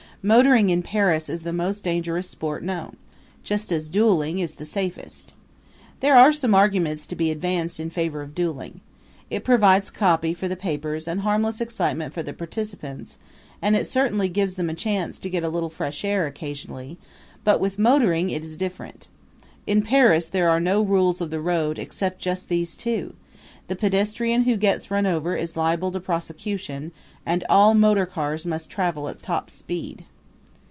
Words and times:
Motoring 0.23 0.69
in 0.69 0.83
Paris 0.83 1.29
is 1.29 1.41
the 1.41 1.51
most 1.51 1.83
dangerous 1.83 2.29
sport 2.29 2.63
known 2.63 2.95
just 3.41 3.71
as 3.71 3.89
dueling 3.89 4.37
is 4.37 4.53
the 4.53 4.65
safest. 4.65 5.33
There 5.99 6.15
are 6.15 6.31
some 6.31 6.53
arguments 6.53 7.07
to 7.07 7.15
be 7.15 7.31
advanced 7.31 7.79
in 7.79 7.89
favor 7.89 8.21
of 8.21 8.35
dueling. 8.35 8.81
It 9.31 9.43
provides 9.43 9.89
copy 9.89 10.35
for 10.35 10.47
the 10.47 10.55
papers 10.55 11.07
and 11.07 11.21
harmless 11.21 11.59
excitement 11.59 12.13
for 12.13 12.21
the 12.21 12.33
participants 12.33 13.17
and 13.63 13.75
it 13.75 13.87
certainly 13.87 14.29
gives 14.29 14.53
them 14.53 14.69
a 14.69 14.75
chance 14.75 15.17
to 15.17 15.27
get 15.27 15.43
a 15.43 15.49
little 15.49 15.71
fresh 15.71 16.05
air 16.05 16.27
occasionally, 16.27 16.99
but 17.43 17.59
with 17.59 17.79
motoring 17.79 18.29
it 18.29 18.43
is 18.43 18.57
different. 18.57 19.07
In 19.65 19.81
Paris 19.81 20.27
there 20.27 20.51
are 20.51 20.59
no 20.59 20.83
rules 20.83 21.19
of 21.19 21.31
the 21.31 21.41
road 21.41 21.79
except 21.79 22.21
just 22.21 22.47
these 22.47 22.77
two 22.77 23.15
the 23.67 23.75
pedestrian 23.75 24.43
who 24.43 24.55
gets 24.55 24.91
run 24.91 25.07
over 25.07 25.35
is 25.35 25.57
liable 25.57 25.91
to 25.91 25.99
prosecution, 25.99 26.91
and 27.25 27.43
all 27.49 27.73
motor 27.73 28.05
cars 28.05 28.45
must 28.45 28.69
travel 28.69 29.07
at 29.07 29.23
top 29.23 29.49
speed. 29.49 30.05